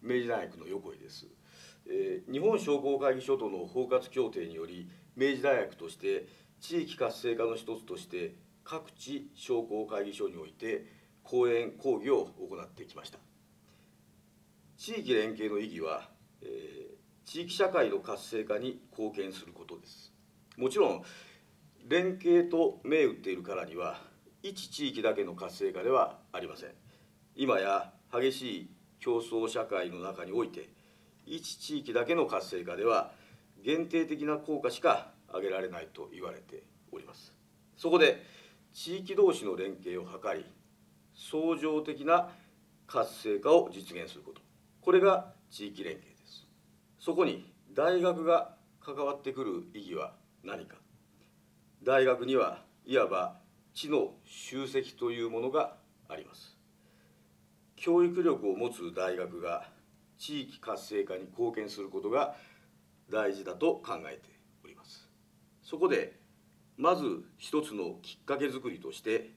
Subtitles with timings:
[0.00, 1.26] 明治大学の横井です、
[1.86, 6.26] えー、日本商工会議所との包括協定により明治大学として
[6.60, 10.84] 地域活性化の一つとして各地商工会議所において
[11.22, 13.18] 講演講義を行ってきました。
[14.76, 16.08] 地域連携の意義は、
[16.42, 20.12] えー、地域社会の活性化に貢献することです。
[20.56, 21.02] もちろん
[21.88, 23.98] 連携と銘打っているからには
[24.42, 26.70] 一地域だけの活性化ではありません。
[27.34, 28.70] 今や激しい
[29.00, 30.68] 競争社会の中において
[31.24, 33.12] 一地域だけの活性化では
[33.64, 37.32] 限定的な効果しか上げられないと言われております。
[37.78, 38.22] そこで
[38.74, 40.44] 地域同士の連携を図り
[41.14, 42.28] 相乗的な
[42.86, 44.42] 活性化を実現すること。
[44.82, 46.46] これが地域連携です。
[47.00, 50.12] そこに大学が関わってくる意義は
[50.44, 50.76] 何か。
[51.82, 53.40] 大学にはいわば
[53.72, 55.76] 知の集積というものが
[56.08, 56.56] あります。
[57.76, 59.68] 教育力を持つ大学が
[60.18, 62.34] 地域活性化に貢献することが
[63.08, 64.22] 大事だと考えて
[64.64, 65.08] おります。
[65.62, 66.18] そこで
[66.76, 69.30] まず一つのきっかけづくりとして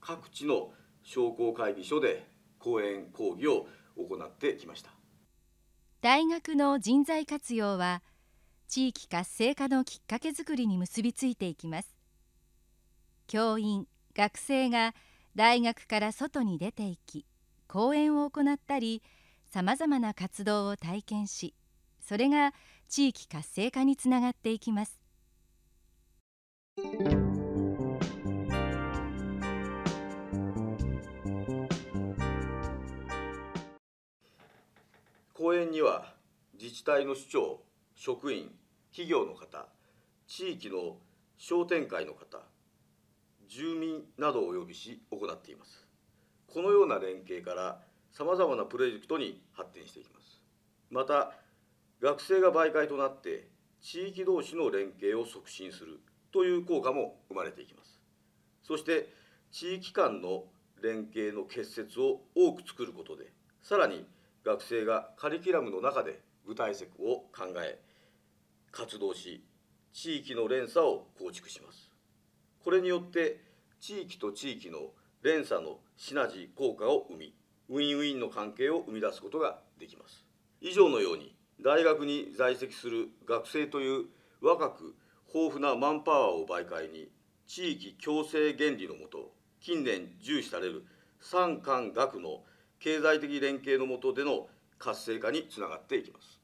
[0.00, 2.26] 各地の商工会議所で
[2.58, 4.90] 講演講義を行ってきました。
[6.00, 8.02] 大学の人材活用は
[8.74, 11.96] 地域活性化のきっかけづくりに結びついていきます。
[13.28, 14.96] 教員学生が
[15.36, 17.24] 大学から外に出ていき
[17.68, 19.00] 講演を行ったり
[19.48, 21.54] さまざまな活動を体験し
[22.00, 22.52] それが
[22.88, 25.00] 地域活性化につながっていきます。
[35.32, 36.12] 講演には
[36.60, 37.60] 自治体の首長
[37.94, 38.50] 職員
[38.94, 39.66] 企業の方
[40.28, 40.98] 地域の
[41.36, 42.38] 商店会の方
[43.48, 45.84] 住民などをお呼びし行っています。
[46.46, 47.80] このような連携から
[48.12, 50.40] さまざまなプロジェクトに発展していきます。
[50.90, 51.32] また
[52.00, 53.48] 学生が媒介となって
[53.80, 55.98] 地域同士の連携を促進する
[56.32, 58.00] という効果も生まれていきます。
[58.62, 59.08] そして
[59.50, 60.44] 地域間の
[60.80, 64.06] 連携の結節を多く作ることでさらに
[64.44, 67.80] 学生がカリキュラムの中で具体策を考え
[68.74, 69.44] 活動し
[69.92, 71.92] 地域の連鎖を構築します。
[72.64, 73.40] これによって
[73.78, 74.90] 地域と地域の
[75.22, 77.34] 連鎖のシナジー効果を生み
[77.68, 80.24] ウィンウィンの関係を生み出すことができます。
[80.60, 84.06] 以上のように大学に在籍する学生という
[84.40, 84.96] 若く
[85.32, 87.08] 豊富なマンパワーを媒介に
[87.46, 90.84] 地域共生原理のもと近年重視される
[91.20, 92.42] 産官学の
[92.80, 94.48] 経済的連携のもとでの
[94.78, 96.43] 活性化につながっていきます。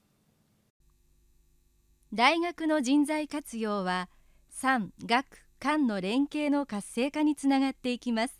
[2.12, 4.08] 大学の人材活用は
[4.48, 8.39] 産学官の連携の活性化につながっていきます。